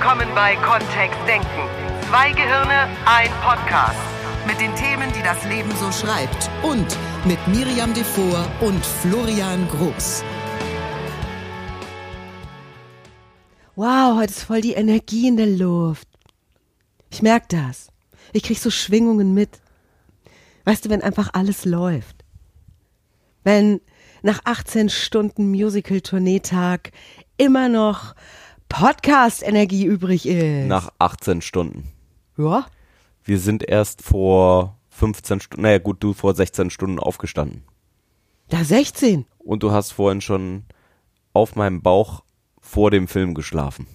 [0.00, 1.46] willkommen bei Kontext Denken.
[2.08, 4.00] Zwei Gehirne, ein Podcast.
[4.46, 6.48] Mit den Themen, die das Leben so schreibt.
[6.62, 6.86] Und
[7.26, 10.24] mit Miriam Devor und Florian Groß.
[13.76, 16.08] Wow, heute ist voll die Energie in der Luft.
[17.10, 17.88] Ich merke das.
[18.32, 19.60] Ich krieg so Schwingungen mit.
[20.64, 22.24] Weißt du, wenn einfach alles läuft.
[23.44, 23.82] Wenn
[24.22, 26.90] nach 18 Stunden Musical-Tourneetag
[27.36, 28.14] immer noch
[28.70, 30.66] Podcast-Energie übrig ist.
[30.66, 31.88] Nach 18 Stunden.
[32.38, 32.64] Ja.
[33.24, 37.64] Wir sind erst vor 15 Stunden, naja gut, du vor 16 Stunden aufgestanden.
[38.48, 39.26] Da 16.
[39.38, 40.64] Und du hast vorhin schon
[41.32, 42.22] auf meinem Bauch
[42.60, 43.86] vor dem Film geschlafen.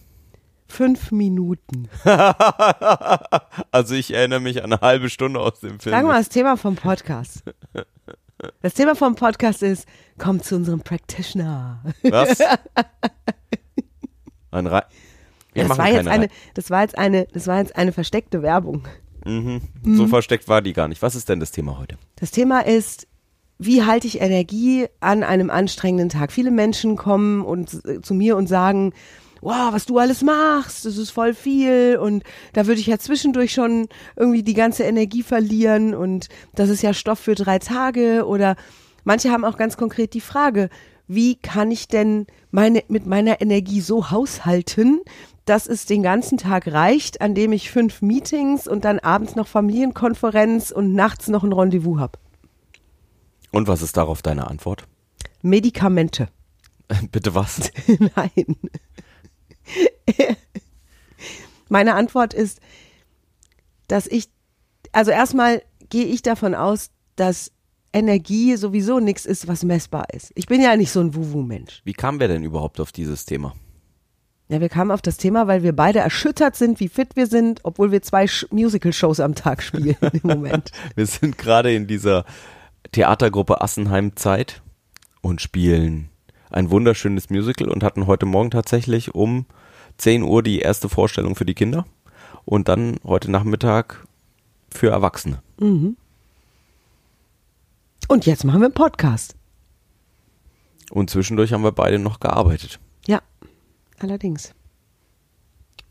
[0.67, 1.89] Fünf Minuten.
[3.71, 5.95] also ich erinnere mich an eine halbe Stunde aus dem Film.
[5.95, 7.43] Sag mal das Thema vom Podcast.
[8.61, 9.87] Das Thema vom Podcast ist,
[10.17, 11.81] komm zu unserem Practitioner.
[12.03, 12.39] Was?
[14.55, 14.83] Ein Re
[15.53, 18.87] Wir das war, jetzt eine, das, war jetzt eine, das war jetzt eine versteckte Werbung.
[19.25, 19.61] Mhm.
[19.83, 20.07] So mhm.
[20.07, 21.01] versteckt war die gar nicht.
[21.01, 21.97] Was ist denn das Thema heute?
[22.15, 23.07] Das Thema ist,
[23.57, 26.31] wie halte ich Energie an einem anstrengenden Tag?
[26.31, 28.93] Viele Menschen kommen und, äh, zu mir und sagen,
[29.41, 33.53] wow, was du alles machst, das ist voll viel und da würde ich ja zwischendurch
[33.53, 38.55] schon irgendwie die ganze Energie verlieren und das ist ja Stoff für drei Tage oder
[39.03, 40.69] manche haben auch ganz konkret die Frage,
[41.07, 45.01] wie kann ich denn meine, mit meiner Energie so haushalten,
[45.45, 49.47] dass es den ganzen Tag reicht, an dem ich fünf Meetings und dann abends noch
[49.47, 52.17] Familienkonferenz und nachts noch ein Rendezvous habe.
[53.51, 54.87] Und was ist darauf deine Antwort?
[55.41, 56.29] Medikamente.
[57.11, 57.71] Bitte was?
[58.15, 58.57] Nein.
[61.69, 62.59] Meine Antwort ist,
[63.87, 64.29] dass ich,
[64.91, 67.51] also erstmal gehe ich davon aus, dass
[67.95, 70.31] Energie sowieso nichts ist, was messbar ist.
[70.35, 71.81] Ich bin ja nicht so ein Wuwu-Mensch.
[71.85, 73.53] Wie kamen wir denn überhaupt auf dieses Thema?
[74.49, 77.61] Ja, wir kamen auf das Thema, weil wir beide erschüttert sind, wie fit wir sind,
[77.63, 80.71] obwohl wir zwei Musical-Shows am Tag spielen im Moment.
[80.95, 82.25] wir sind gerade in dieser
[82.91, 84.61] Theatergruppe Assenheim Zeit
[85.21, 86.09] und spielen
[86.51, 89.45] ein wunderschönes Musical und hatten heute Morgen tatsächlich um
[89.97, 91.85] 10 Uhr die erste Vorstellung für die Kinder
[92.43, 94.05] und dann heute Nachmittag
[94.69, 95.41] für Erwachsene.
[95.59, 95.97] Mhm.
[98.07, 99.35] Und jetzt machen wir einen Podcast.
[100.91, 102.79] Und zwischendurch haben wir beide noch gearbeitet.
[103.07, 103.21] Ja,
[103.99, 104.53] allerdings.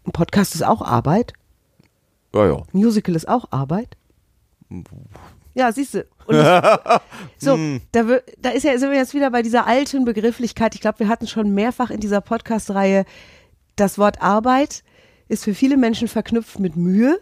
[0.07, 1.33] Ein Podcast ist auch Arbeit.
[2.35, 2.63] Ja, ja.
[2.73, 3.97] Musical ist auch Arbeit.
[5.55, 6.07] Ja, siehst du.
[7.39, 7.81] so, hm.
[7.93, 8.05] da,
[8.39, 10.75] da ist ja, sind wir jetzt wieder bei dieser alten Begrifflichkeit.
[10.75, 13.05] Ich glaube, wir hatten schon mehrfach in dieser Podcast-Reihe
[13.77, 14.85] das Wort Arbeit
[15.29, 17.21] ist für viele Menschen verknüpft mit Mühe.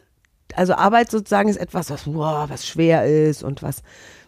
[0.55, 3.83] Also Arbeit sozusagen ist etwas, was, wow, was schwer ist und was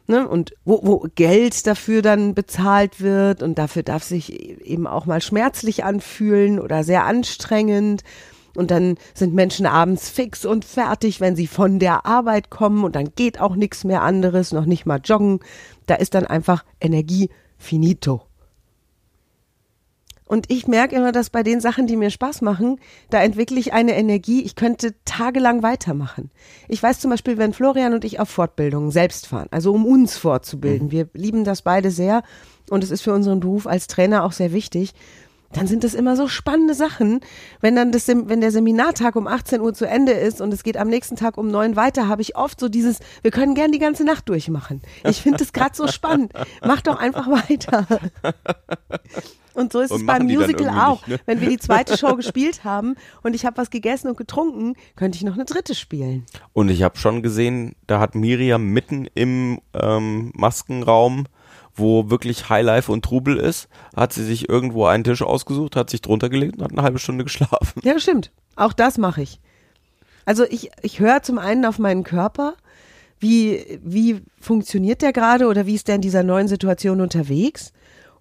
[0.06, 0.28] Ne?
[0.28, 5.22] Und wo, wo Geld dafür dann bezahlt wird und dafür darf sich eben auch mal
[5.22, 8.02] schmerzlich anfühlen oder sehr anstrengend.
[8.54, 12.94] Und dann sind Menschen abends fix und fertig, wenn sie von der Arbeit kommen und
[12.96, 15.40] dann geht auch nichts mehr anderes, noch nicht mal joggen.
[15.86, 18.22] Da ist dann einfach Energie finito.
[20.26, 22.80] Und ich merke immer, dass bei den Sachen, die mir Spaß machen,
[23.10, 26.30] da entwickle ich eine Energie, ich könnte tagelang weitermachen.
[26.68, 30.16] Ich weiß zum Beispiel, wenn Florian und ich auf Fortbildungen selbst fahren, also um uns
[30.16, 30.92] fortzubilden, mhm.
[30.92, 32.22] wir lieben das beide sehr
[32.70, 34.94] und es ist für unseren Beruf als Trainer auch sehr wichtig
[35.54, 37.20] dann sind das immer so spannende Sachen.
[37.60, 40.76] Wenn dann das, wenn der Seminartag um 18 Uhr zu Ende ist und es geht
[40.76, 43.78] am nächsten Tag um neun weiter, habe ich oft so dieses, wir können gern die
[43.78, 44.82] ganze Nacht durchmachen.
[45.04, 46.32] Ich finde das gerade so spannend.
[46.62, 47.86] Mach doch einfach weiter.
[49.54, 51.06] Und so ist und es beim Musical auch.
[51.06, 51.20] Nicht, ne?
[51.26, 55.16] Wenn wir die zweite Show gespielt haben und ich habe was gegessen und getrunken, könnte
[55.16, 56.26] ich noch eine dritte spielen.
[56.52, 61.26] Und ich habe schon gesehen, da hat Miriam mitten im ähm, Maskenraum
[61.76, 66.02] wo wirklich Highlife und Trubel ist, hat sie sich irgendwo einen Tisch ausgesucht, hat sich
[66.02, 67.80] drunter gelegt und hat eine halbe Stunde geschlafen.
[67.82, 68.30] Ja, stimmt.
[68.56, 69.40] Auch das mache ich.
[70.24, 72.54] Also ich, ich höre zum einen auf meinen Körper,
[73.18, 77.72] wie, wie funktioniert der gerade oder wie ist der in dieser neuen Situation unterwegs?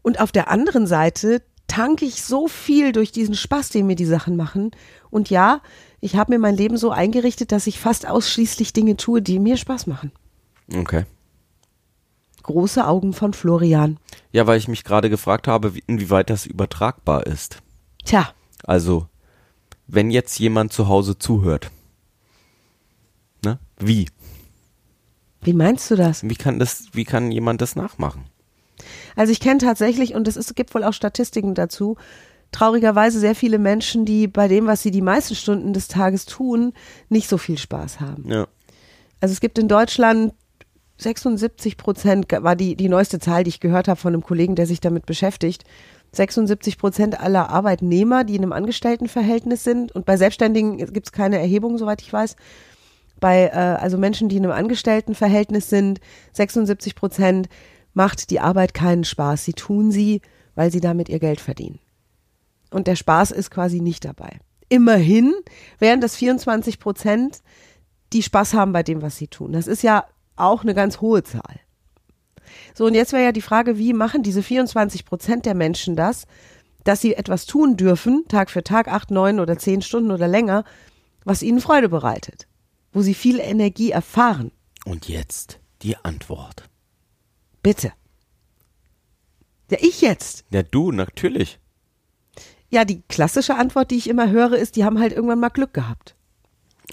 [0.03, 4.05] Und auf der anderen Seite tanke ich so viel durch diesen Spaß, den mir die
[4.05, 4.71] Sachen machen.
[5.09, 5.61] Und ja,
[6.01, 9.57] ich habe mir mein Leben so eingerichtet, dass ich fast ausschließlich Dinge tue, die mir
[9.57, 10.11] Spaß machen.
[10.75, 11.05] Okay
[12.43, 13.97] große Augen von Florian.
[14.31, 17.63] Ja, weil ich mich gerade gefragt habe, inwieweit das übertragbar ist.
[18.05, 18.29] Tja.
[18.63, 19.07] Also,
[19.87, 21.71] wenn jetzt jemand zu Hause zuhört,
[23.43, 23.59] ne?
[23.79, 24.09] Wie?
[25.41, 26.23] Wie meinst du das?
[26.23, 28.25] Wie kann das, wie kann jemand das nachmachen?
[29.15, 31.97] Also ich kenne tatsächlich, und es gibt wohl auch Statistiken dazu,
[32.51, 36.73] traurigerweise sehr viele Menschen, die bei dem, was sie die meisten Stunden des Tages tun,
[37.09, 38.29] nicht so viel Spaß haben.
[38.29, 38.47] Ja.
[39.19, 40.33] Also es gibt in Deutschland
[40.97, 44.67] 76 Prozent war die, die neueste Zahl, die ich gehört habe von einem Kollegen, der
[44.67, 45.63] sich damit beschäftigt,
[46.13, 51.39] 76 Prozent aller Arbeitnehmer, die in einem Angestelltenverhältnis sind, und bei Selbstständigen gibt es keine
[51.39, 52.35] Erhebung, soweit ich weiß,
[53.19, 55.99] bei äh, also Menschen, die in einem Angestelltenverhältnis sind,
[56.33, 57.49] 76 Prozent
[57.93, 59.45] macht die Arbeit keinen Spaß.
[59.45, 60.21] Sie tun sie,
[60.55, 61.79] weil sie damit ihr Geld verdienen.
[62.69, 64.39] Und der Spaß ist quasi nicht dabei.
[64.69, 65.33] Immerhin
[65.79, 67.41] wären das 24 Prozent,
[68.13, 69.51] die Spaß haben bei dem, was sie tun.
[69.51, 70.05] Das ist ja
[70.35, 71.59] auch eine ganz hohe Zahl.
[72.73, 76.25] So, und jetzt wäre ja die Frage, wie machen diese 24 Prozent der Menschen das,
[76.83, 80.63] dass sie etwas tun dürfen, Tag für Tag, acht, neun oder zehn Stunden oder länger,
[81.23, 82.47] was ihnen Freude bereitet,
[82.91, 84.51] wo sie viel Energie erfahren.
[84.85, 86.69] Und jetzt die Antwort.
[87.63, 87.93] Bitte.
[89.71, 90.45] Ja, ich jetzt.
[90.51, 91.59] Ja, du, natürlich.
[92.69, 95.73] Ja, die klassische Antwort, die ich immer höre, ist, die haben halt irgendwann mal Glück
[95.73, 96.15] gehabt.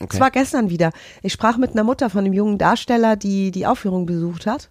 [0.01, 0.15] Okay.
[0.15, 0.93] Es war gestern wieder.
[1.23, 4.71] Ich sprach mit einer Mutter von einem jungen Darsteller, die die Aufführung besucht hat.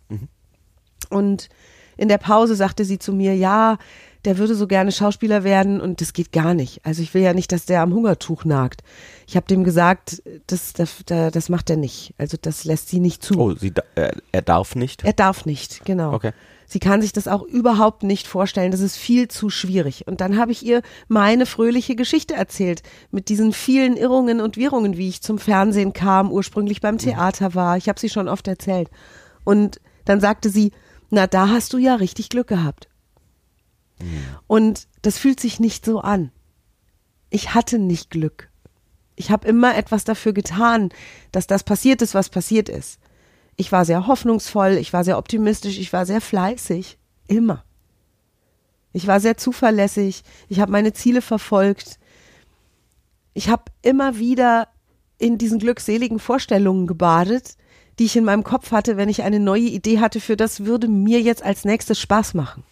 [1.10, 1.50] Und
[1.98, 3.78] in der Pause sagte sie zu mir, ja,
[4.26, 6.82] der würde so gerne Schauspieler werden und das geht gar nicht.
[6.86, 8.82] Also ich will ja nicht, dass der am Hungertuch nagt.
[9.28, 12.14] Ich habe dem gesagt, das, das, das macht er nicht.
[12.18, 13.40] Also das lässt sie nicht zu.
[13.40, 15.04] Oh, sie, da- äh, er darf nicht.
[15.06, 16.14] Er darf nicht, genau.
[16.14, 16.32] Okay.
[16.72, 18.72] Sie kann sich das auch überhaupt nicht vorstellen.
[18.72, 20.06] Das ist viel zu schwierig.
[20.08, 24.98] Und dann habe ich ihr meine fröhliche Geschichte erzählt mit diesen vielen Irrungen und Wirrungen,
[24.98, 27.78] wie ich zum Fernsehen kam, ursprünglich beim Theater war.
[27.78, 28.90] Ich habe sie schon oft erzählt.
[29.46, 30.72] Und dann sagte sie,
[31.10, 32.89] na, da hast du ja richtig Glück gehabt.
[34.48, 36.32] Und das fühlt sich nicht so an.
[37.30, 38.50] Ich hatte nicht Glück.
[39.16, 40.90] Ich habe immer etwas dafür getan,
[41.32, 43.00] dass das passiert ist, was passiert ist.
[43.58, 46.98] Ich war sehr hoffnungsvoll, ich war sehr optimistisch, ich war sehr fleißig.
[47.28, 47.64] Immer.
[48.94, 52.00] Ich war sehr zuverlässig, ich habe meine Ziele verfolgt.
[53.34, 54.70] Ich habe immer wieder
[55.18, 57.58] in diesen glückseligen Vorstellungen gebadet,
[58.00, 60.88] die ich in meinem Kopf hatte, wenn ich eine neue Idee hatte, für das würde
[60.88, 62.64] mir jetzt als nächstes Spaß machen.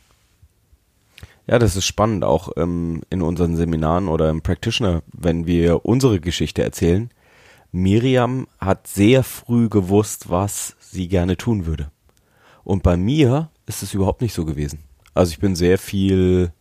[1.47, 6.19] Ja, das ist spannend, auch ähm, in unseren Seminaren oder im Practitioner, wenn wir unsere
[6.19, 7.09] Geschichte erzählen.
[7.71, 11.89] Miriam hat sehr früh gewusst, was sie gerne tun würde.
[12.65, 14.79] Und bei mir ist es überhaupt nicht so gewesen.
[15.13, 16.51] Also ich bin sehr viel,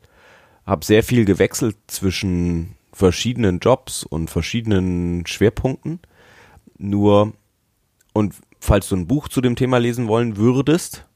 [0.64, 5.98] habe sehr viel gewechselt zwischen verschiedenen Jobs und verschiedenen Schwerpunkten.
[6.78, 7.32] Nur,
[8.12, 11.06] und falls du ein Buch zu dem Thema lesen wollen würdest,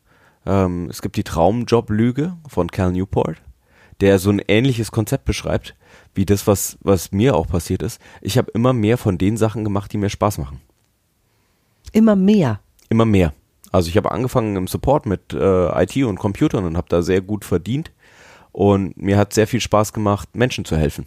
[0.44, 3.40] ähm, es gibt die Traumjob-Lüge von Cal Newport,
[4.00, 5.74] der so ein ähnliches Konzept beschreibt,
[6.14, 8.00] wie das, was, was mir auch passiert ist.
[8.20, 10.60] Ich habe immer mehr von den Sachen gemacht, die mir Spaß machen.
[11.92, 12.60] Immer mehr.
[12.88, 13.32] Immer mehr.
[13.72, 17.20] Also ich habe angefangen im Support mit äh, IT und Computern und habe da sehr
[17.20, 17.92] gut verdient.
[18.52, 21.06] Und mir hat sehr viel Spaß gemacht, Menschen zu helfen.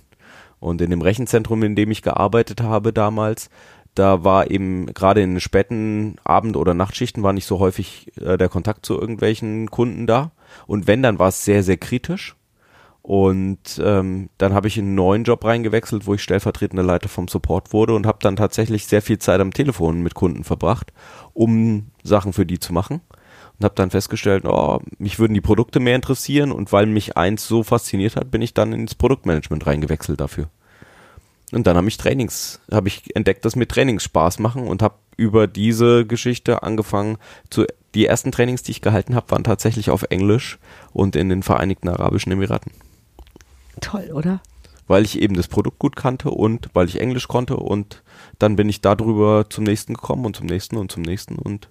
[0.60, 3.50] Und in dem Rechenzentrum, in dem ich gearbeitet habe damals,
[3.96, 8.38] da war eben gerade in den späten Abend- oder Nachtschichten war nicht so häufig äh,
[8.38, 10.32] der Kontakt zu irgendwelchen Kunden da.
[10.66, 12.36] Und wenn, dann war es sehr, sehr kritisch.
[13.04, 17.28] Und ähm, dann habe ich in einen neuen Job reingewechselt, wo ich stellvertretender Leiter vom
[17.28, 20.94] Support wurde und habe dann tatsächlich sehr viel Zeit am Telefon mit Kunden verbracht,
[21.34, 23.02] um Sachen für die zu machen.
[23.60, 27.46] Und habe dann festgestellt, oh, mich würden die Produkte mehr interessieren und weil mich eins
[27.46, 30.50] so fasziniert hat, bin ich dann ins Produktmanagement reingewechselt dafür.
[31.52, 34.96] Und dann habe ich Trainings, habe ich entdeckt, dass mir Trainings Spaß machen und habe
[35.18, 37.18] über diese Geschichte angefangen
[37.50, 37.66] zu
[37.96, 40.58] die ersten Trainings, die ich gehalten habe, waren tatsächlich auf Englisch
[40.94, 42.72] und in den Vereinigten Arabischen Emiraten
[43.82, 44.42] Toll, oder?
[44.88, 48.04] weil ich eben das Produkt gut kannte und weil ich Englisch konnte und
[48.40, 51.70] dann bin ich darüber zum nächsten gekommen und zum nächsten und zum nächsten und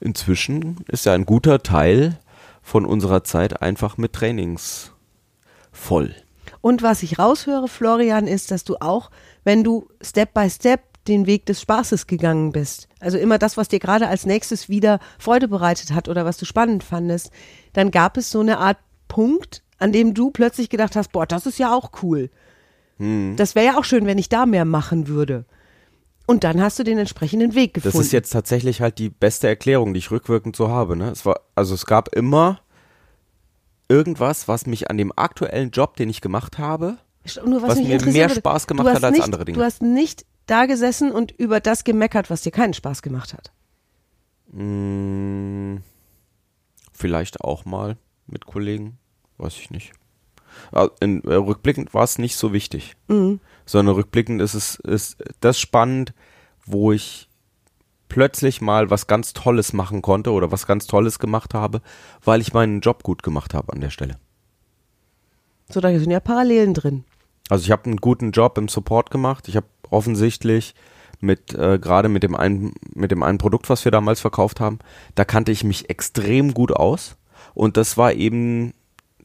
[0.00, 2.18] inzwischen ist ja ein guter Teil
[2.62, 4.92] von unserer Zeit einfach mit Trainings
[5.70, 6.14] voll.
[6.60, 9.10] Und was ich raushöre, Florian, ist, dass du auch,
[9.44, 13.68] wenn du Step by Step den Weg des Spaßes gegangen bist, also immer das, was
[13.68, 17.30] dir gerade als nächstes wieder Freude bereitet hat oder was du spannend fandest,
[17.74, 18.78] dann gab es so eine Art
[19.08, 22.30] Punkt, an dem du plötzlich gedacht hast, boah, das ist ja auch cool.
[23.36, 25.44] Das wäre ja auch schön, wenn ich da mehr machen würde.
[26.26, 27.98] Und dann hast du den entsprechenden Weg gefunden.
[27.98, 30.96] Das ist jetzt tatsächlich halt die beste Erklärung, die ich rückwirkend so habe.
[30.96, 31.10] Ne?
[31.10, 32.60] Es war, also es gab immer
[33.90, 36.96] irgendwas, was mich an dem aktuellen Job, den ich gemacht habe,
[37.44, 39.58] Nur was mich mir mehr Spaß gemacht hat als nicht, andere Dinge.
[39.58, 43.52] Du hast nicht da gesessen und über das gemeckert, was dir keinen Spaß gemacht hat.
[44.50, 45.82] mh,
[46.94, 48.98] vielleicht auch mal mit Kollegen,
[49.38, 49.92] weiß ich nicht.
[50.72, 52.94] Ah, In, äh, rückblickend war es nicht so wichtig,
[53.66, 56.14] sondern rückblickend ist es ist das spannend,
[56.64, 57.28] wo ich
[58.08, 61.82] plötzlich mal was ganz Tolles machen konnte oder was ganz Tolles gemacht habe,
[62.22, 64.18] weil ich meinen Job gut gemacht habe an der Stelle.
[65.68, 67.04] So, da sind ja Parallelen drin.
[67.48, 69.48] Also ich habe einen guten Job im Support gemacht.
[69.48, 70.74] Ich habe offensichtlich
[71.20, 74.78] mit äh, gerade mit dem einen mit dem einen Produkt, was wir damals verkauft haben,
[75.14, 77.16] da kannte ich mich extrem gut aus
[77.54, 78.74] und das war eben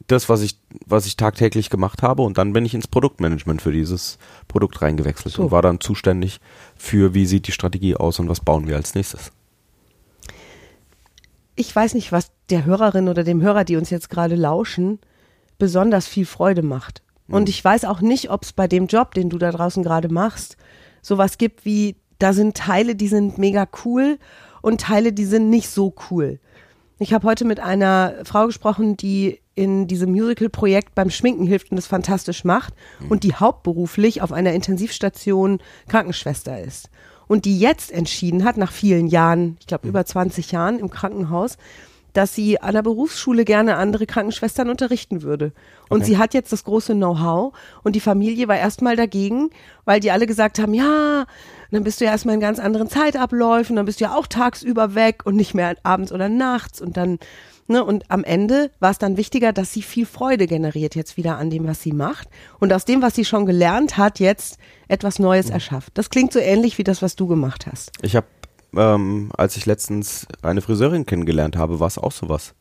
[0.06, 2.22] das, was ich, was ich tagtäglich gemacht habe.
[2.22, 5.42] Und dann bin ich ins Produktmanagement für dieses Produkt reingewechselt So.
[5.44, 6.40] und war dann zuständig
[6.76, 9.32] für, wie sieht die Strategie aus und was bauen wir als nächstes.
[11.56, 14.98] Ich weiß nicht, was der Hörerin oder dem Hörer, die uns jetzt gerade lauschen,
[15.58, 17.02] besonders viel Freude macht.
[17.28, 20.08] Und ich weiß auch nicht, ob es bei dem Job, den du da draußen gerade
[20.08, 20.56] machst,
[21.00, 24.18] sowas gibt wie, da sind Teile, die sind mega cool
[24.62, 26.40] und Teile, die sind nicht so cool.
[26.98, 31.76] Ich habe heute mit einer Frau gesprochen, die in diesem Musical-Projekt beim Schminken hilft und
[31.76, 32.72] das fantastisch macht
[33.08, 36.88] und die hauptberuflich auf einer Intensivstation Krankenschwester ist.
[37.26, 41.58] Und die jetzt entschieden hat, nach vielen Jahren, ich glaube über 20 Jahren im Krankenhaus,
[42.12, 45.52] dass sie an der Berufsschule gerne andere Krankenschwestern unterrichten würde.
[45.88, 46.06] Und Okay.
[46.06, 47.52] sie hat jetzt das große Know-how
[47.84, 49.50] und die Familie war erstmal dagegen,
[49.84, 51.26] weil die alle gesagt haben, ja,
[51.70, 54.94] dann bist du ja erstmal in ganz anderen Zeitabläufen, dann bist du ja auch tagsüber
[54.94, 57.18] weg und nicht mehr abends oder nachts und dann,
[57.68, 61.38] ne, und am Ende war es dann wichtiger, dass sie viel Freude generiert jetzt wieder
[61.38, 64.58] an dem, was sie macht und aus dem, was sie schon gelernt hat, jetzt
[64.88, 65.92] etwas Neues erschafft.
[65.94, 67.92] Das klingt so ähnlich wie das, was du gemacht hast.
[68.02, 68.26] Ich habe,
[68.76, 72.54] ähm, als ich letztens eine Friseurin kennengelernt habe, war es auch sowas.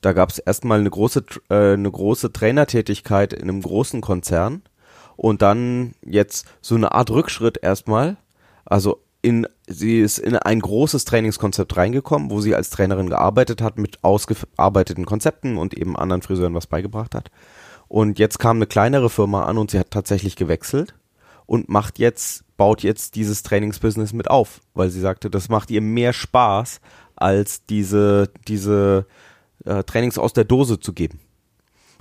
[0.00, 4.62] Da gab es erstmal eine große, äh, eine große Trainertätigkeit in einem großen Konzern
[5.16, 8.18] und dann jetzt so eine Art Rückschritt erstmal.
[8.64, 13.78] Also in, sie ist in ein großes Trainingskonzept reingekommen, wo sie als Trainerin gearbeitet hat
[13.78, 17.30] mit ausgearbeiteten Konzepten und eben anderen Friseuren was beigebracht hat.
[17.88, 20.94] Und jetzt kam eine kleinere Firma an und sie hat tatsächlich gewechselt
[21.46, 25.80] und macht jetzt, baut jetzt dieses Trainingsbusiness mit auf, weil sie sagte, das macht ihr
[25.80, 26.80] mehr Spaß,
[27.16, 29.06] als diese, diese
[29.64, 31.20] äh, Trainings aus der Dose zu geben.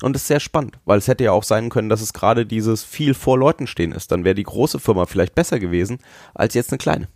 [0.04, 2.46] Und das ist sehr spannend, weil es hätte ja auch sein können, dass es gerade
[2.46, 4.12] dieses viel vor Leuten stehen ist.
[4.12, 6.00] Dann wäre die große Firma vielleicht besser gewesen
[6.34, 7.08] als jetzt eine kleine.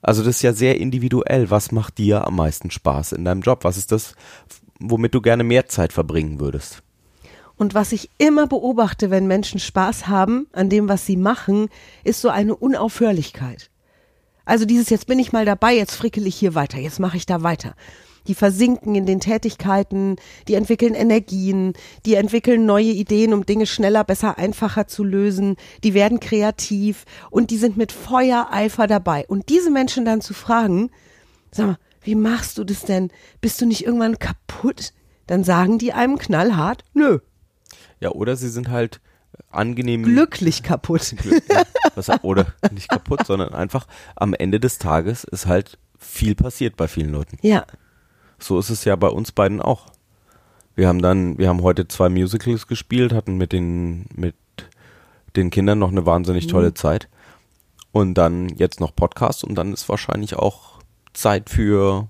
[0.00, 1.50] Also das ist ja sehr individuell.
[1.50, 3.64] Was macht dir am meisten Spaß in deinem Job?
[3.64, 4.14] Was ist das,
[4.80, 6.82] womit du gerne mehr Zeit verbringen würdest?
[7.56, 11.68] Und was ich immer beobachte, wenn Menschen Spaß haben an dem, was sie machen,
[12.02, 13.70] ist so eine Unaufhörlichkeit.
[14.46, 17.26] Also dieses, jetzt bin ich mal dabei, jetzt frickel ich hier weiter, jetzt mache ich
[17.26, 17.74] da weiter.
[18.28, 20.16] Die versinken in den Tätigkeiten,
[20.48, 25.94] die entwickeln Energien, die entwickeln neue Ideen, um Dinge schneller, besser, einfacher zu lösen, die
[25.94, 29.24] werden kreativ und die sind mit Feuereifer dabei.
[29.28, 30.90] Und diese Menschen dann zu fragen,
[31.50, 33.10] sag mal, wie machst du das denn?
[33.40, 34.92] Bist du nicht irgendwann kaputt?
[35.26, 37.18] Dann sagen die einem knallhart, nö,
[37.98, 39.00] Ja, oder sie sind halt
[39.50, 41.14] angenehm glücklich kaputt.
[41.18, 41.64] Glück, ja.
[41.94, 46.88] Was, oder nicht kaputt, sondern einfach am Ende des Tages ist halt viel passiert bei
[46.88, 47.38] vielen Leuten.
[47.42, 47.66] Ja,
[48.38, 49.86] So ist es ja bei uns beiden auch.
[50.74, 54.34] Wir haben dann, wir haben heute zwei Musicals gespielt, hatten mit den, mit
[55.36, 57.08] den Kindern noch eine wahnsinnig tolle Zeit.
[57.92, 60.80] Und dann jetzt noch Podcast und dann ist wahrscheinlich auch
[61.14, 62.08] Zeit für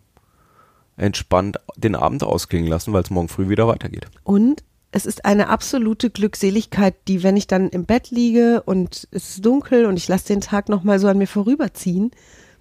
[0.97, 4.06] entspannt den Abend ausklingen lassen, weil es morgen früh wieder weitergeht.
[4.25, 4.64] und
[4.97, 9.45] es ist eine absolute Glückseligkeit, die, wenn ich dann im Bett liege und es ist
[9.45, 12.12] dunkel und ich lasse den Tag nochmal so an mir vorüberziehen,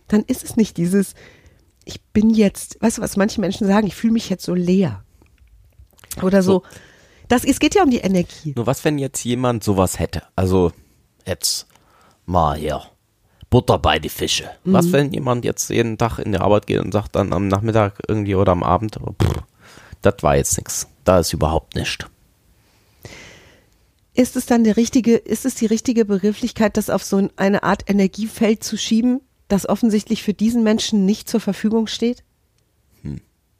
[0.09, 1.13] dann ist es nicht dieses,
[1.85, 5.03] ich bin jetzt, weißt du, was manche Menschen sagen, ich fühle mich jetzt so leer.
[6.21, 6.63] Oder so.
[7.27, 8.53] Das, es geht ja um die Energie.
[8.55, 10.23] Nur was, wenn jetzt jemand sowas hätte?
[10.35, 10.71] Also
[11.25, 11.67] jetzt
[12.25, 12.83] mal hier
[13.49, 14.49] Butter bei die Fische.
[14.63, 18.01] Was, wenn jemand jetzt jeden Tag in die Arbeit geht und sagt dann am Nachmittag
[18.07, 19.43] irgendwie oder am Abend, pff,
[20.01, 20.87] das war jetzt nix.
[21.03, 22.05] Da ist überhaupt nichts.
[24.13, 27.89] Ist es dann der richtige, ist es die richtige Begrifflichkeit, das auf so eine Art
[27.89, 32.23] Energiefeld zu schieben, das offensichtlich für diesen Menschen nicht zur Verfügung steht?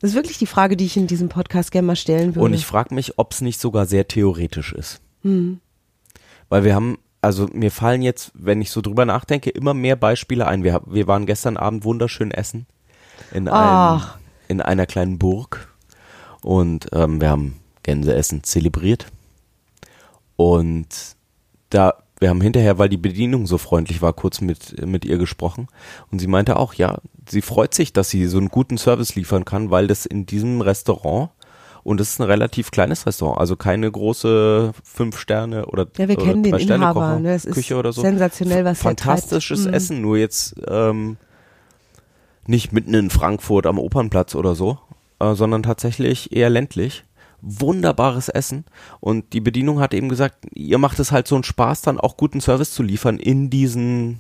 [0.02, 2.46] Das ist wirklich die Frage, die ich in diesem Podcast gerne mal stellen würde.
[2.46, 5.02] Und ich frage mich, ob es nicht sogar sehr theoretisch ist.
[6.50, 10.48] Weil wir haben, also mir fallen jetzt, wenn ich so drüber nachdenke, immer mehr Beispiele
[10.48, 10.64] ein.
[10.64, 12.68] Wir, wir waren gestern Abend wunderschön essen
[13.32, 14.04] in, einem,
[14.48, 15.74] in einer kleinen Burg
[16.42, 19.08] und ähm, wir haben Gänseessen zelebriert.
[20.36, 20.88] Und
[21.70, 25.68] da, wir haben hinterher, weil die Bedienung so freundlich war, kurz mit, mit ihr gesprochen.
[26.12, 29.44] Und sie meinte auch, ja, sie freut sich, dass sie so einen guten Service liefern
[29.46, 31.30] kann, weil das in diesem Restaurant,
[31.84, 36.18] und es ist ein relativ kleines Restaurant, also keine große fünf Sterne oder Ja, wir
[36.18, 37.34] oder kennen den Sterne Inhaber, Kocher- ne?
[37.36, 38.02] Es ist Küche oder so.
[38.02, 38.80] sensationell, was.
[38.80, 39.74] Fantastisches Mhm.
[39.74, 41.18] Essen, nur jetzt ähm,
[42.48, 44.80] nicht mitten in Frankfurt am Opernplatz oder so,
[45.20, 47.04] äh, sondern tatsächlich eher ländlich.
[47.48, 48.66] Wunderbares Essen
[49.00, 52.18] und die Bedienung hat eben gesagt, ihr macht es halt so einen Spaß, dann auch
[52.18, 54.20] guten Service zu liefern in diesen,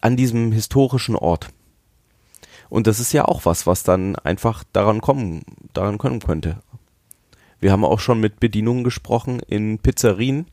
[0.00, 1.48] an diesem historischen Ort.
[2.68, 5.42] Und das ist ja auch was, was dann einfach daran kommen,
[5.74, 6.58] daran kommen könnte.
[7.60, 10.46] Wir haben auch schon mit Bedienungen gesprochen in Pizzerien,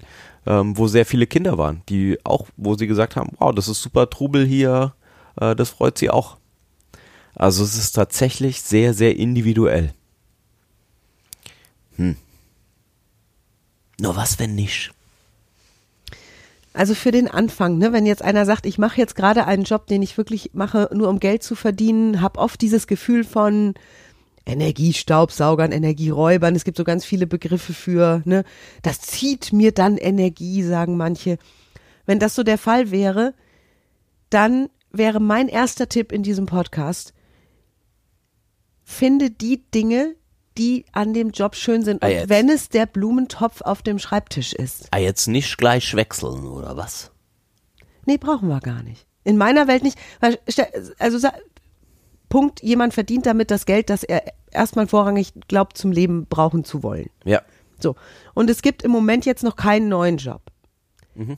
[0.46, 3.82] ähm, wo sehr viele Kinder waren, die auch, wo sie gesagt haben, wow, das ist
[3.82, 4.94] super Trubel hier,
[5.40, 6.38] äh, das freut sie auch.
[7.34, 9.94] Also es ist tatsächlich sehr, sehr individuell.
[12.02, 12.16] Hm.
[14.00, 14.92] Nur was, wenn nicht?
[16.74, 19.86] Also für den Anfang, ne, wenn jetzt einer sagt, ich mache jetzt gerade einen Job,
[19.86, 23.76] den ich wirklich mache, nur um Geld zu verdienen, habe oft dieses Gefühl von
[24.46, 26.56] Energiestaubsaugern, Energieräubern.
[26.56, 28.46] Es gibt so ganz viele Begriffe für, ne,
[28.82, 31.38] das zieht mir dann Energie, sagen manche.
[32.08, 33.36] Wenn das so der Fall wäre,
[34.32, 37.14] dann wäre mein erster Tipp in diesem Podcast,
[38.84, 40.16] finde die Dinge,
[40.58, 42.04] die an dem Job schön sind.
[42.04, 44.88] Ah, Und wenn es der Blumentopf auf dem Schreibtisch ist.
[44.92, 47.12] Ah, jetzt nicht gleich wechseln, oder was?
[48.06, 49.06] Nee, brauchen wir gar nicht.
[49.24, 49.98] In meiner Welt nicht.
[51.00, 51.30] Also
[52.30, 56.82] Punkt, jemand verdient damit das Geld, das er erstmal vorrangig glaubt, zum Leben brauchen zu
[56.82, 57.10] wollen.
[57.24, 57.42] Ja.
[57.80, 57.96] So.
[58.34, 60.42] Und es gibt im Moment jetzt noch keinen neuen Job.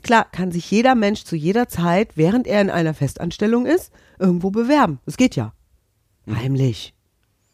[0.03, 4.51] Klar, kann sich jeder Mensch zu jeder Zeit, während er in einer Festanstellung ist, irgendwo
[4.51, 5.00] bewerben.
[5.05, 5.51] Das geht ja.
[6.29, 6.93] Heimlich.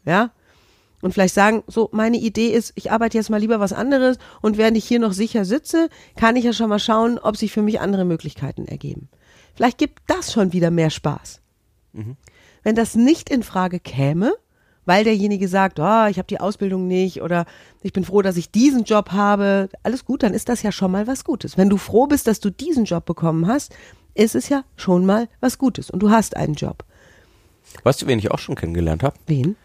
[0.06, 0.32] Ja?
[1.02, 4.58] Und vielleicht sagen, so, meine Idee ist, ich arbeite jetzt mal lieber was anderes und
[4.58, 7.62] während ich hier noch sicher sitze, kann ich ja schon mal schauen, ob sich für
[7.62, 9.10] mich andere Möglichkeiten ergeben.
[9.56, 11.42] Vielleicht gibt das schon wieder mehr Spaß.
[12.64, 14.34] Wenn das nicht in Frage käme,
[14.86, 17.46] weil derjenige sagt, oh, ich habe die Ausbildung nicht oder
[17.82, 20.92] ich bin froh, dass ich diesen Job habe, alles gut, dann ist das ja schon
[20.92, 21.58] mal was Gutes.
[21.58, 23.76] Wenn du froh bist, dass du diesen Job bekommen hast,
[24.16, 26.84] ist es ja schon mal was Gutes und du hast einen Job.
[27.84, 29.16] Weißt du, wen ich auch schon kennengelernt habe?
[29.28, 29.56] Wen?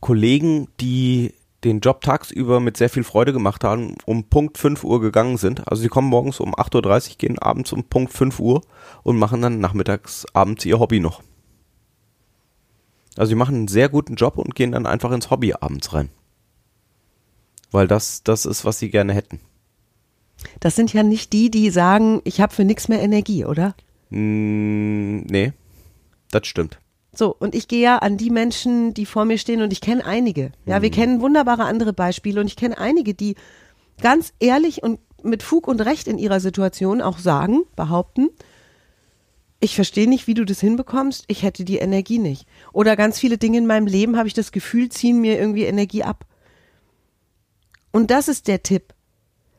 [0.00, 5.00] Kollegen, die den Job tagsüber mit sehr viel Freude gemacht haben, um Punkt 5 Uhr
[5.00, 5.68] gegangen sind.
[5.68, 8.62] Also sie kommen morgens um 8.30 Uhr, gehen abends um Punkt 5 Uhr
[9.02, 11.22] und machen dann nachmittags, abends ihr Hobby noch.
[13.16, 16.08] Also sie machen einen sehr guten Job und gehen dann einfach ins Hobby abends rein.
[17.70, 19.40] Weil das, das ist, was sie gerne hätten.
[20.60, 23.74] Das sind ja nicht die, die sagen, ich habe für nichts mehr Energie, oder?
[24.08, 25.52] Mm, nee,
[26.30, 26.78] das stimmt.
[27.12, 30.04] So, und ich gehe ja an die Menschen, die vor mir stehen und ich kenne
[30.04, 30.52] einige.
[30.64, 33.34] Ja, wir kennen wunderbare andere Beispiele und ich kenne einige, die
[34.00, 38.30] ganz ehrlich und mit Fug und Recht in ihrer Situation auch sagen, behaupten,
[39.60, 42.46] ich verstehe nicht, wie du das hinbekommst, ich hätte die Energie nicht.
[42.72, 46.02] Oder ganz viele Dinge in meinem Leben habe ich das Gefühl, ziehen mir irgendwie Energie
[46.02, 46.24] ab.
[47.92, 48.94] Und das ist der Tipp.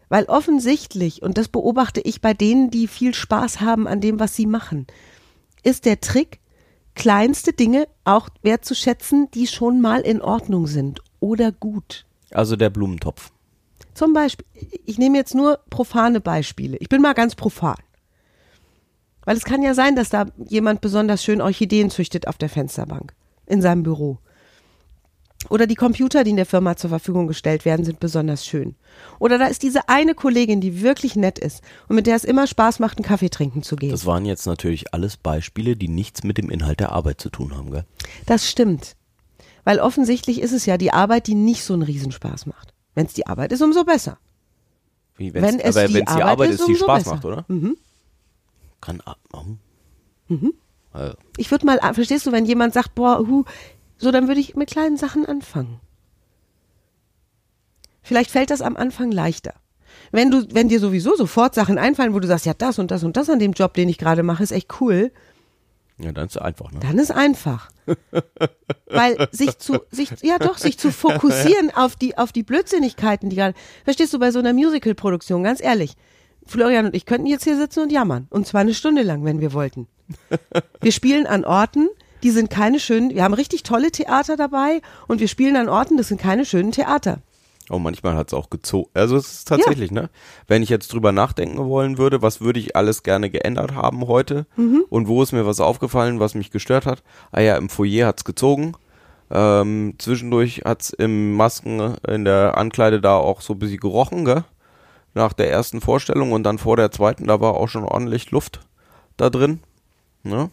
[0.10, 4.36] Weil offensichtlich, und das beobachte ich bei denen, die viel Spaß haben an dem, was
[4.36, 4.88] sie machen,
[5.64, 6.40] ist der Trick,
[6.96, 12.06] kleinste Dinge auch wertzuschätzen, die schon mal in Ordnung sind oder gut.
[12.32, 13.32] Also der Blumentopf.
[13.94, 14.46] Zum Beispiel,
[14.86, 16.78] ich nehme jetzt nur profane Beispiele.
[16.78, 17.76] Ich bin mal ganz profan.
[19.26, 23.14] Weil es kann ja sein, dass da jemand besonders schön Orchideen züchtet auf der Fensterbank
[23.46, 24.18] in seinem Büro.
[25.50, 28.76] Oder die Computer, die in der Firma zur Verfügung gestellt werden, sind besonders schön.
[29.20, 32.48] Oder da ist diese eine Kollegin, die wirklich nett ist und mit der es immer
[32.48, 33.92] Spaß macht, einen Kaffee trinken zu gehen.
[33.92, 37.56] Das waren jetzt natürlich alles Beispiele, die nichts mit dem Inhalt der Arbeit zu tun
[37.56, 37.86] haben, gell?
[38.26, 38.96] Das stimmt.
[39.64, 42.74] Weil offensichtlich ist es ja die Arbeit, die nicht so einen Riesenspaß macht.
[42.96, 44.18] Wenn es die Arbeit ist, umso besser.
[45.18, 47.04] Wie, Wenn wenn's, es aber die wenn es die Arbeit Arbeit ist, ist, die Spaß
[47.04, 47.16] besser.
[47.16, 47.46] macht, oder?
[47.48, 47.78] Mhm.
[48.80, 49.20] Kann ab.
[49.34, 49.46] Oh.
[50.94, 53.44] Also, Ich würde mal, verstehst du, wenn jemand sagt, boah, hu,
[54.02, 55.80] so, dann würde ich mit kleinen Sachen anfangen.
[58.02, 59.54] Vielleicht fällt das am Anfang leichter.
[60.12, 63.04] Wenn du, wenn dir sowieso sofort Sachen einfallen, wo du sagst, ja, das und das
[63.04, 65.12] und das an dem Job, den ich gerade mache, ist echt cool,
[66.00, 66.80] ja, dann ist es einfach, ne?
[66.80, 67.70] dann ist einfach.
[68.88, 73.36] Weil sich zu, sich, ja doch, sich zu fokussieren auf die, auf die Blödsinnigkeiten, die
[73.36, 75.94] gerade, verstehst du, bei so einer Musical-Produktion, ganz ehrlich,
[76.48, 78.26] Florian und ich könnten jetzt hier sitzen und jammern.
[78.32, 79.88] Und zwar eine Stunde lang, wenn wir wollten.
[80.82, 81.88] Wir spielen an Orten,
[82.24, 85.98] die sind keine schönen, wir haben richtig tolle Theater dabei und wir spielen an Orten,
[85.98, 87.20] das sind keine schönen Theater.
[87.70, 88.90] Oh, manchmal hat es auch gezogen.
[88.94, 90.10] Also es ist tatsächlich, ne?
[90.48, 94.46] Wenn ich jetzt drüber nachdenken wollen würde, was würde ich alles gerne geändert haben heute
[94.58, 94.84] Mhm.
[94.90, 97.02] und wo ist mir was aufgefallen, was mich gestört hat?
[97.32, 98.74] Ah ja, im Foyer hat's gezogen.
[99.30, 104.44] Ähm, zwischendurch hat's im Masken in der Ankleide da auch so ein bisschen gerochen, gell?
[105.14, 108.60] Nach der ersten Vorstellung und dann vor der zweiten, da war auch schon ordentlich Luft
[109.16, 109.62] da drin.
[110.24, 110.50] Ne?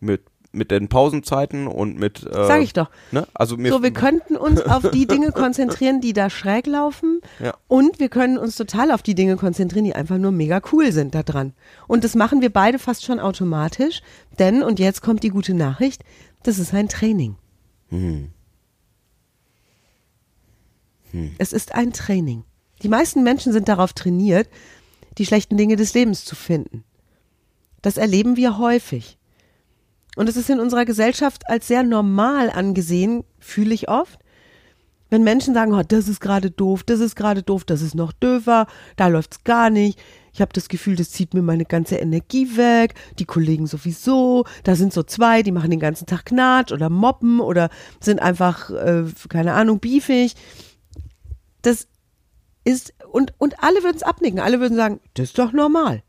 [0.00, 2.24] Mit, mit den Pausenzeiten und mit.
[2.26, 2.90] Äh, Sag ich doch.
[3.10, 3.26] Ne?
[3.34, 7.20] Also mir So, wir könnten uns auf die Dinge konzentrieren, die da schräg laufen.
[7.40, 7.54] Ja.
[7.68, 11.14] Und wir können uns total auf die Dinge konzentrieren, die einfach nur mega cool sind
[11.14, 11.54] da dran.
[11.88, 14.02] Und das machen wir beide fast schon automatisch.
[14.38, 16.04] Denn, und jetzt kommt die gute Nachricht,
[16.42, 17.36] das ist ein Training.
[21.38, 22.44] Es ist ein Training.
[22.82, 24.48] Die meisten Menschen sind darauf trainiert,
[25.18, 26.84] die schlechten Dinge des Lebens zu finden.
[27.82, 29.18] Das erleben wir häufig.
[30.16, 34.18] Und es ist in unserer Gesellschaft als sehr normal angesehen, fühle ich oft.
[35.08, 38.12] Wenn Menschen sagen, oh, das ist gerade doof, das ist gerade doof, das ist noch
[38.12, 39.98] döver, da läuft's gar nicht.
[40.32, 42.94] Ich habe das Gefühl, das zieht mir meine ganze Energie weg.
[43.18, 44.46] Die Kollegen sowieso.
[44.64, 47.68] Da sind so zwei, die machen den ganzen Tag Knatsch oder moppen oder
[48.00, 50.34] sind einfach, äh, keine Ahnung, beefig.
[51.60, 51.88] Das
[52.64, 54.40] ist, und, und alle würden es abnicken.
[54.40, 56.02] Alle würden sagen, das ist doch normal.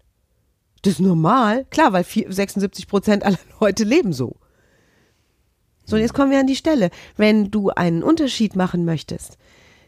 [0.84, 1.66] Das ist normal.
[1.72, 4.36] Klar, weil vier, 76 Prozent aller Leute leben so.
[5.86, 6.92] So, und jetzt kommen wir an die Stelle.
[7.18, 9.38] Wenn du einen Unterschied machen möchtest,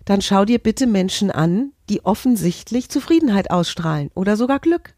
[0.04, 4.94] dann schau dir bitte Menschen an, die offensichtlich Zufriedenheit ausstrahlen oder sogar Glück.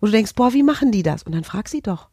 [0.00, 1.22] Wo du denkst, boah, wie machen die das?
[1.22, 2.08] Und dann frag sie doch.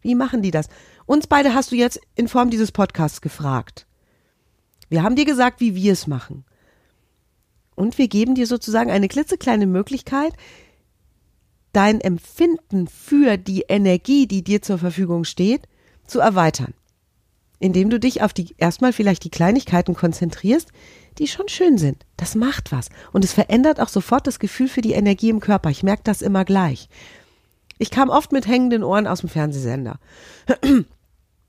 [0.00, 0.68] Wie machen die das?
[1.04, 3.86] Uns beide hast du jetzt in Form dieses Podcasts gefragt.
[4.88, 6.44] Wir haben dir gesagt, wie wir es machen.
[7.74, 10.32] Und wir geben dir sozusagen eine klitzekleine Möglichkeit,
[11.76, 15.68] dein Empfinden für die Energie, die dir zur Verfügung steht,
[16.06, 16.72] zu erweitern.
[17.58, 20.70] Indem du dich auf die, erstmal vielleicht die Kleinigkeiten konzentrierst,
[21.18, 22.06] die schon schön sind.
[22.16, 22.88] Das macht was.
[23.12, 25.68] Und es verändert auch sofort das Gefühl für die Energie im Körper.
[25.68, 26.88] Ich merke das immer gleich.
[27.78, 29.98] Ich kam oft mit hängenden Ohren aus dem Fernsehsender.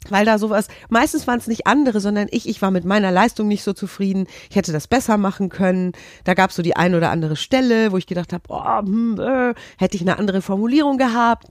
[0.10, 3.48] Weil da sowas, meistens waren es nicht andere, sondern ich, ich war mit meiner Leistung
[3.48, 4.28] nicht so zufrieden.
[4.50, 5.94] Ich hätte das besser machen können.
[6.24, 9.20] Da gab es so die ein oder andere Stelle, wo ich gedacht habe, oh, hm,
[9.20, 11.48] äh, hätte ich eine andere Formulierung gehabt.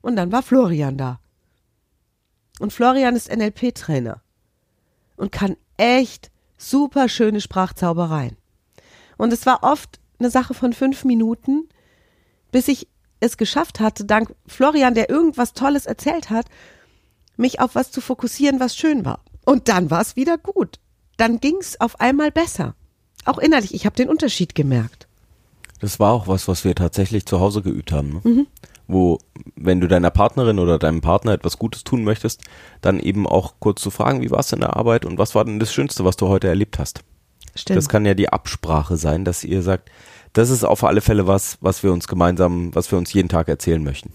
[0.00, 1.20] Und dann war Florian da.
[2.58, 4.20] Und Florian ist NLP-Trainer
[5.16, 8.36] und kann echt super schöne Sprachzaubereien.
[9.16, 11.68] Und es war oft eine Sache von fünf Minuten,
[12.52, 12.88] bis ich
[13.20, 16.46] es geschafft hatte, dank Florian, der irgendwas Tolles erzählt hat,
[17.40, 19.20] mich auf was zu fokussieren, was schön war.
[19.44, 20.78] Und dann war es wieder gut.
[21.16, 22.74] Dann ging es auf einmal besser.
[23.24, 23.74] Auch innerlich.
[23.74, 25.08] Ich habe den Unterschied gemerkt.
[25.80, 28.12] Das war auch was, was wir tatsächlich zu Hause geübt haben.
[28.12, 28.20] Ne?
[28.24, 28.46] Mhm.
[28.86, 29.18] Wo,
[29.56, 32.42] wenn du deiner Partnerin oder deinem Partner etwas Gutes tun möchtest,
[32.80, 35.44] dann eben auch kurz zu fragen, wie war es in der Arbeit und was war
[35.44, 37.02] denn das Schönste, was du heute erlebt hast.
[37.54, 37.76] Stimmt.
[37.76, 39.90] Das kann ja die Absprache sein, dass ihr sagt,
[40.32, 43.48] das ist auf alle Fälle was, was wir uns gemeinsam, was wir uns jeden Tag
[43.48, 44.12] erzählen möchten.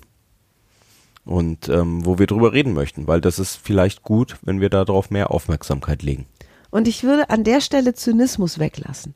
[1.25, 5.09] Und ähm, wo wir drüber reden möchten, weil das ist vielleicht gut, wenn wir darauf
[5.09, 6.27] mehr Aufmerksamkeit legen.
[6.69, 9.15] Und ich würde an der Stelle Zynismus weglassen.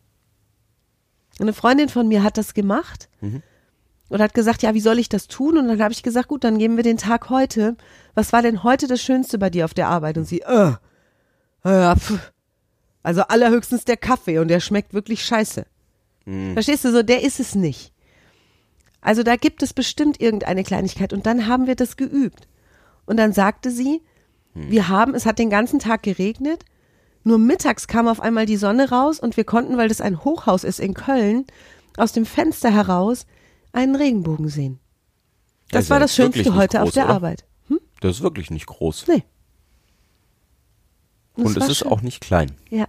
[1.40, 3.44] Eine Freundin von mir hat das gemacht mhm.
[4.10, 5.58] und hat gesagt, ja, wie soll ich das tun?
[5.58, 7.78] Und dann habe ich gesagt, gut, dann geben wir den Tag heute.
[8.16, 10.18] Was war denn heute das Schönste bei dir auf der Arbeit?
[10.18, 10.74] Und sie, äh,
[11.64, 12.32] äh pf.
[13.04, 15.66] also allerhöchstens der Kaffee und der schmeckt wirklich scheiße.
[16.26, 16.54] Mhm.
[16.54, 17.94] Verstehst du so, der ist es nicht.
[19.02, 22.48] Also da gibt es bestimmt irgendeine Kleinigkeit und dann haben wir das geübt.
[23.06, 24.02] Und dann sagte sie,
[24.54, 24.72] mhm.
[24.72, 26.66] wir haben, es hat den ganzen Tag geregnet,
[27.24, 30.64] nur mittags kam auf einmal die Sonne raus und wir konnten, weil das ein Hochhaus
[30.64, 31.46] ist in Köln,
[31.98, 33.26] aus dem Fenster heraus
[33.72, 34.80] einen Regenbogen sehen.
[35.70, 37.14] Das, das war das Schönste heute groß, auf der oder?
[37.14, 37.46] Arbeit.
[37.68, 37.80] Hm?
[38.02, 39.08] Das ist wirklich nicht groß.
[39.08, 39.24] Nee.
[41.36, 41.92] Das und es ist schön.
[41.92, 42.52] auch nicht klein.
[42.70, 42.86] Ja.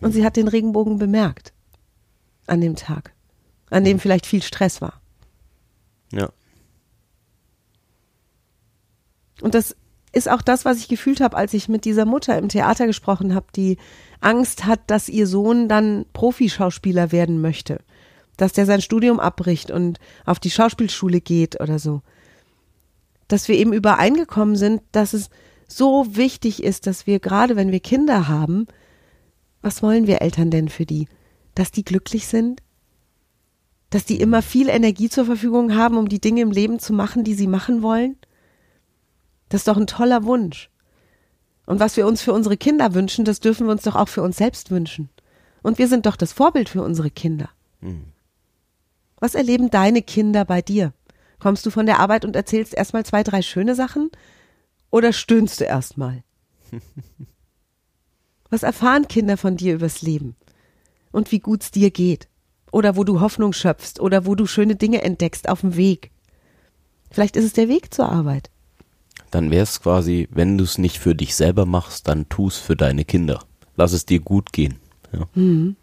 [0.00, 1.52] Und sie hat den Regenbogen bemerkt.
[2.46, 3.14] An dem Tag.
[3.70, 5.00] An dem vielleicht viel Stress war.
[6.12, 6.30] Ja.
[9.40, 9.76] Und das
[10.12, 13.34] ist auch das, was ich gefühlt habe, als ich mit dieser Mutter im Theater gesprochen
[13.34, 13.78] habe, die
[14.20, 17.80] Angst hat, dass ihr Sohn dann Profischauspieler werden möchte.
[18.36, 22.02] Dass der sein Studium abbricht und auf die Schauspielschule geht oder so.
[23.28, 25.30] Dass wir eben übereingekommen sind, dass es
[25.68, 28.66] so wichtig ist, dass wir gerade, wenn wir Kinder haben,
[29.62, 31.06] was wollen wir Eltern denn für die?
[31.54, 32.62] Dass die glücklich sind?
[33.90, 37.24] Dass die immer viel Energie zur Verfügung haben, um die Dinge im Leben zu machen,
[37.24, 38.16] die sie machen wollen?
[39.48, 40.70] Das ist doch ein toller Wunsch.
[41.66, 44.22] Und was wir uns für unsere Kinder wünschen, das dürfen wir uns doch auch für
[44.22, 45.08] uns selbst wünschen.
[45.62, 47.50] Und wir sind doch das Vorbild für unsere Kinder.
[47.80, 48.06] Mhm.
[49.18, 50.92] Was erleben deine Kinder bei dir?
[51.38, 54.10] Kommst du von der Arbeit und erzählst erstmal zwei, drei schöne Sachen?
[54.90, 56.24] Oder stöhnst du erstmal?
[58.50, 60.36] Was erfahren Kinder von dir übers Leben?
[61.12, 62.28] Und wie gut's dir geht?
[62.72, 66.10] Oder wo du Hoffnung schöpfst oder wo du schöne Dinge entdeckst auf dem Weg.
[67.10, 68.50] Vielleicht ist es der Weg zur Arbeit.
[69.30, 72.56] Dann wäre es quasi, wenn du es nicht für dich selber machst, dann tu es
[72.56, 73.40] für deine Kinder.
[73.76, 74.78] Lass es dir gut gehen.
[75.12, 75.26] Ja.
[75.34, 75.76] Hm.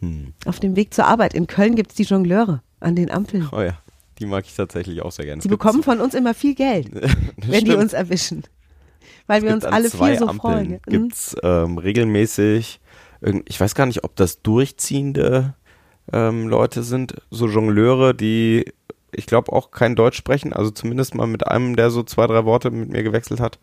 [0.00, 0.32] Hm.
[0.44, 1.34] Auf dem Weg zur Arbeit.
[1.34, 3.48] In Köln gibt es die Jongleure an den Ampeln.
[3.52, 3.78] Oh ja,
[4.18, 5.42] die mag ich tatsächlich auch sehr gerne.
[5.42, 7.68] Die bekommen von uns immer viel Geld, wenn stimmt.
[7.68, 8.44] die uns erwischen
[9.26, 10.70] weil wir uns alle vier so Ampeln freuen.
[10.70, 10.80] Mhm.
[10.86, 12.80] Gibt's ähm, regelmäßig,
[13.46, 15.54] ich weiß gar nicht, ob das durchziehende
[16.12, 18.64] ähm, Leute sind, so Jongleure, die
[19.16, 22.44] ich glaube auch kein Deutsch sprechen, also zumindest mal mit einem, der so zwei, drei
[22.44, 23.58] Worte mit mir gewechselt hat.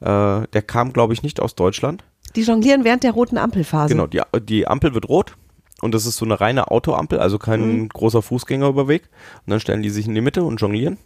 [0.00, 2.04] Äh, der kam, glaube ich, nicht aus Deutschland.
[2.34, 3.94] Die jonglieren während der roten Ampelphase.
[3.94, 5.36] Genau, die, die Ampel wird rot
[5.80, 7.88] und das ist so eine reine Autoampel, also kein mhm.
[7.88, 9.08] großer Fußgängerüberweg.
[9.46, 10.98] Und dann stellen die sich in die Mitte und jonglieren.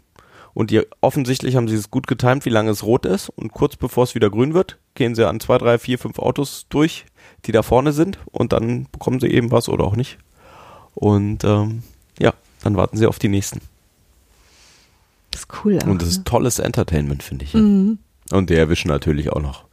[0.52, 3.28] Und die, offensichtlich haben sie es gut getimt, wie lange es rot ist.
[3.28, 6.66] Und kurz bevor es wieder grün wird, gehen sie an zwei, drei, vier, fünf Autos
[6.68, 7.06] durch,
[7.44, 8.18] die da vorne sind.
[8.32, 10.18] Und dann bekommen sie eben was oder auch nicht.
[10.94, 11.82] Und ähm,
[12.18, 13.60] ja, dann warten sie auf die nächsten.
[15.30, 15.78] Das ist cool.
[15.82, 16.24] Auch, und das ist ne?
[16.24, 17.54] tolles Entertainment, finde ich.
[17.54, 17.98] Mhm.
[18.30, 19.64] Und die erwischen natürlich auch noch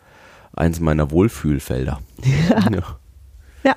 [0.54, 2.02] eins meiner Wohlfühlfelder.
[2.50, 2.70] Ja.
[2.72, 2.98] ja.
[3.64, 3.76] ja.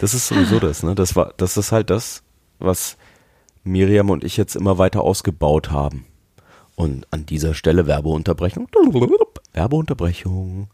[0.00, 0.94] Das ist sowieso das, ne?
[0.94, 2.22] Das war, das ist halt das,
[2.58, 2.96] was
[3.64, 6.06] Miriam und ich jetzt immer weiter ausgebaut haben.
[6.74, 8.68] Und an dieser Stelle Werbeunterbrechung.
[9.52, 10.68] Werbeunterbrechung.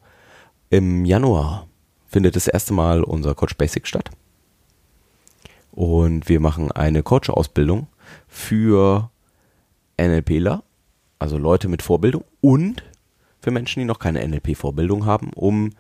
[0.71, 1.66] Im Januar
[2.07, 4.11] findet das erste Mal unser Coach Basic statt.
[5.78, 7.86] Und wir machen eine Coach-Ausbildung
[8.26, 9.10] für
[9.96, 10.64] NLPler,
[11.20, 12.82] also Leute mit Vorbildung und
[13.40, 15.70] für Menschen, die noch keine NLP-Vorbildung haben, um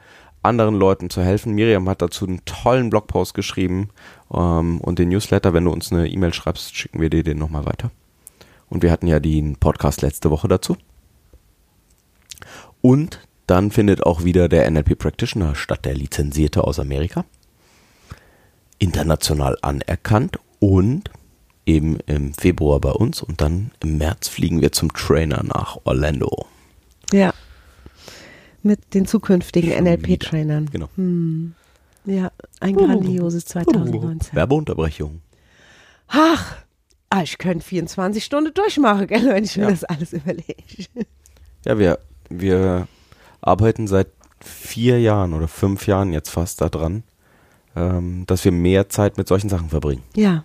[0.40, 1.52] anderen Leuten zu helfen.
[1.52, 3.88] Miriam hat dazu einen tollen Blogpost geschrieben
[4.32, 5.52] ähm, und den Newsletter.
[5.52, 7.90] Wenn du uns eine E-Mail schreibst, schicken wir dir den nochmal weiter.
[8.68, 10.76] Und wir hatten ja den Podcast letzte Woche dazu.
[12.82, 17.24] Und dann findet auch wieder der NLP Practitioner statt, der Lizenzierte aus Amerika.
[18.78, 21.10] International anerkannt und
[21.66, 26.46] eben im Februar bei uns und dann im März fliegen wir zum Trainer nach Orlando.
[27.12, 27.32] Ja.
[28.62, 30.70] Mit den zukünftigen NLP-Trainern.
[30.70, 30.88] Genau.
[30.96, 31.54] Hm.
[32.04, 34.34] Ja, ein grandioses 2019.
[34.34, 35.20] Werbeunterbrechung.
[36.08, 36.56] Ach,
[37.10, 39.70] ah, ich könnte 24 Stunden durchmachen, gell, wenn ich mir Ja.
[39.70, 40.56] das alles überlege.
[41.66, 41.98] Ja, wir,
[42.30, 42.88] wir
[43.40, 44.08] arbeiten seit
[44.40, 47.02] vier Jahren oder fünf Jahren jetzt fast daran,
[47.76, 50.02] ähm, dass wir mehr Zeit mit solchen Sachen verbringen.
[50.14, 50.44] Ja,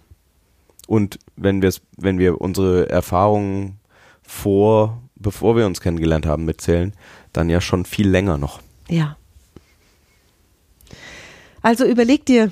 [0.88, 3.80] Und wenn wir wenn wir unsere Erfahrungen
[4.22, 6.94] vor, bevor wir uns kennengelernt haben, mitzählen,
[7.32, 8.62] dann ja schon viel länger noch.
[8.90, 9.18] ja.
[11.66, 12.52] Also überleg dir,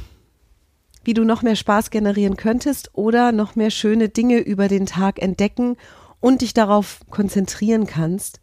[1.03, 5.21] wie du noch mehr Spaß generieren könntest oder noch mehr schöne Dinge über den Tag
[5.21, 5.75] entdecken
[6.21, 8.39] und dich darauf konzentrieren kannst.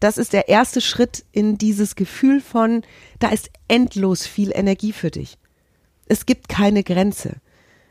[0.00, 2.82] Das ist der erste Schritt in dieses Gefühl von,
[3.18, 5.38] da ist endlos viel Energie für dich.
[6.06, 7.36] Es gibt keine Grenze.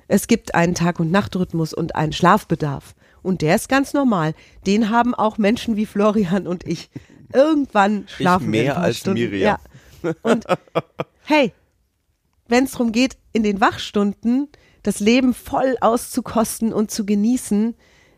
[0.08, 2.96] Es gibt einen Tag- und Nachtrhythmus und einen Schlafbedarf.
[3.22, 4.34] Und der ist ganz normal.
[4.66, 6.90] Den haben auch Menschen wie Florian und ich.
[7.34, 9.22] Irgendwann schlafen wir ein mehr paar als Stunden.
[9.22, 9.58] Miriam.
[10.04, 10.14] Ja.
[10.22, 10.46] Und
[11.24, 11.54] hey,
[12.48, 14.50] wenn es darum geht, in den Wachstunden
[14.84, 17.76] das Leben voll auszukosten und zu genießen,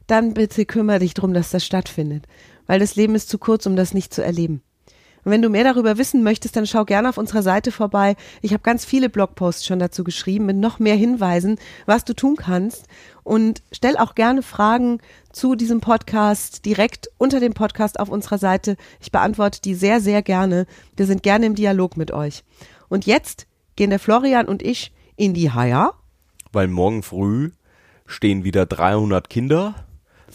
[0.08, 2.28] dann bitte kümmere dich darum, dass das stattfindet.
[2.68, 4.62] Weil das Leben ist zu kurz, um das nicht zu erleben.
[5.26, 8.16] Und wenn du mehr darüber wissen möchtest, dann schau gerne auf unserer Seite vorbei.
[8.44, 11.58] Ich habe ganz viele Blogposts schon dazu geschrieben mit noch mehr Hinweisen,
[11.88, 12.86] was du tun kannst.
[13.24, 15.00] Und stell auch gerne Fragen
[15.32, 18.78] zu diesem Podcast direkt unter dem Podcast auf unserer Seite.
[19.02, 20.68] Ich beantworte die sehr, sehr gerne.
[20.96, 22.44] Wir sind gerne im Dialog mit euch.
[22.88, 25.94] Und jetzt gehen der Florian und ich in die Haia.
[26.52, 27.50] Weil morgen früh
[28.06, 29.74] stehen wieder 300 Kinder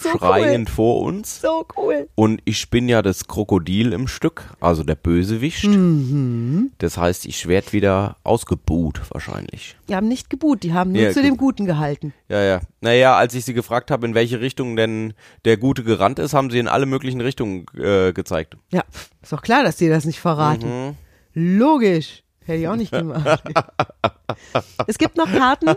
[0.02, 1.40] So schreiend vor uns.
[1.40, 2.08] So cool.
[2.14, 5.64] Und ich bin ja das Krokodil im Stück, also der Bösewicht.
[5.64, 6.72] Mhm.
[6.78, 9.76] Das heißt, ich werde wieder ausgebuht wahrscheinlich.
[9.88, 11.24] Die haben nicht geboot, die haben nur Ja, zu gut.
[11.28, 12.14] dem Guten gehalten.
[12.28, 12.60] Ja, ja.
[12.80, 15.12] Naja, als ich sie gefragt habe, in welche Richtung denn
[15.44, 18.56] der Gute gerannt ist, haben sie in alle möglichen Richtungen äh, gezeigt.
[18.72, 18.84] Ja,
[19.22, 20.96] ist doch klar, dass die das nicht verraten.
[21.34, 22.22] Logisch.
[22.46, 23.42] Hätte ich auch nicht gemacht.
[24.86, 25.68] es gibt noch Karten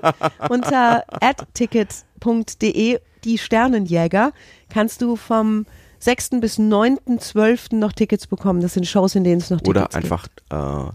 [0.50, 4.32] unter adticket.de, die Sternenjäger.
[4.70, 5.66] Kannst du vom
[6.00, 6.32] 6.
[6.42, 7.76] bis 9.12.
[7.76, 8.62] noch Tickets bekommen.
[8.62, 9.96] Das sind Shows, in denen es noch Tickets Oder gibt.
[9.96, 10.92] einfach äh,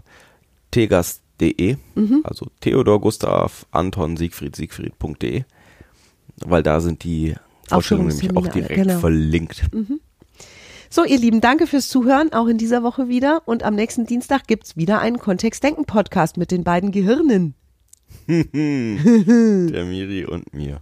[0.71, 2.21] tegas.de, Mhm.
[2.23, 5.43] also Theodor Gustav Anton Siegfried Siegfried.de,
[6.45, 7.35] weil da sind die
[7.71, 8.99] Ausstellungen nämlich auch direkt genau.
[8.99, 9.63] verlinkt.
[10.91, 13.43] So, ihr Lieben, danke fürs Zuhören, auch in dieser Woche wieder.
[13.45, 17.53] Und am nächsten Dienstag gibt's wieder einen Kontextdenken-Podcast mit den beiden Gehirnen.
[18.27, 20.81] Der Miri und mir.